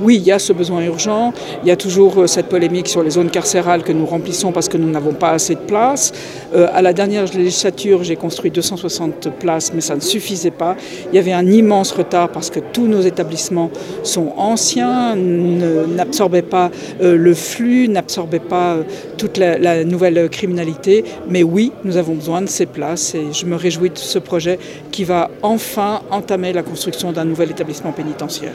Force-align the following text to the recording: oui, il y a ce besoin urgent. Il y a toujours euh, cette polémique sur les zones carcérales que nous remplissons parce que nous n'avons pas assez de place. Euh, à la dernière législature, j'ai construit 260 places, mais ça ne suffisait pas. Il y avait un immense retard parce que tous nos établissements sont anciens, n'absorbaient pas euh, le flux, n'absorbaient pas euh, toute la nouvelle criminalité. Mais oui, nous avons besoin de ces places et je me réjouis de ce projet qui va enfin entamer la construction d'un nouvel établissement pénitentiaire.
oui, 0.00 0.16
il 0.16 0.22
y 0.22 0.32
a 0.32 0.38
ce 0.38 0.52
besoin 0.52 0.82
urgent. 0.82 1.32
Il 1.62 1.68
y 1.68 1.70
a 1.70 1.76
toujours 1.76 2.22
euh, 2.22 2.26
cette 2.26 2.46
polémique 2.46 2.88
sur 2.88 3.02
les 3.02 3.10
zones 3.10 3.30
carcérales 3.30 3.82
que 3.82 3.92
nous 3.92 4.06
remplissons 4.06 4.52
parce 4.52 4.68
que 4.68 4.76
nous 4.76 4.90
n'avons 4.90 5.12
pas 5.12 5.30
assez 5.30 5.54
de 5.54 5.60
place. 5.60 6.12
Euh, 6.54 6.68
à 6.72 6.82
la 6.82 6.92
dernière 6.92 7.24
législature, 7.24 8.04
j'ai 8.04 8.16
construit 8.16 8.50
260 8.50 9.30
places, 9.38 9.72
mais 9.74 9.80
ça 9.80 9.94
ne 9.94 10.00
suffisait 10.00 10.50
pas. 10.50 10.76
Il 11.12 11.16
y 11.16 11.18
avait 11.18 11.32
un 11.32 11.46
immense 11.46 11.92
retard 11.92 12.28
parce 12.30 12.50
que 12.50 12.60
tous 12.60 12.86
nos 12.86 13.00
établissements 13.00 13.70
sont 14.02 14.32
anciens, 14.36 15.16
n'absorbaient 15.16 16.42
pas 16.42 16.70
euh, 17.00 17.16
le 17.16 17.34
flux, 17.34 17.88
n'absorbaient 17.88 18.38
pas 18.38 18.74
euh, 18.74 18.82
toute 19.18 19.38
la 19.38 19.84
nouvelle 19.84 20.28
criminalité. 20.28 21.04
Mais 21.28 21.42
oui, 21.42 21.72
nous 21.84 21.96
avons 21.96 22.14
besoin 22.14 22.42
de 22.42 22.48
ces 22.48 22.66
places 22.66 23.14
et 23.14 23.32
je 23.32 23.46
me 23.46 23.56
réjouis 23.56 23.90
de 23.90 23.98
ce 23.98 24.18
projet 24.18 24.58
qui 24.90 25.04
va 25.04 25.30
enfin 25.42 26.02
entamer 26.10 26.52
la 26.52 26.62
construction 26.62 27.12
d'un 27.12 27.24
nouvel 27.24 27.50
établissement 27.50 27.92
pénitentiaire. 27.92 28.54